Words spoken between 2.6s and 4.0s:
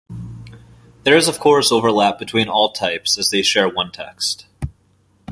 types as they share one